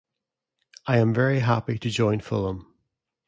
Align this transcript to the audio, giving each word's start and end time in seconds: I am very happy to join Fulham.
I 0.87 0.97
am 0.97 1.13
very 1.13 1.41
happy 1.41 1.77
to 1.77 1.89
join 1.91 2.21
Fulham. 2.21 2.73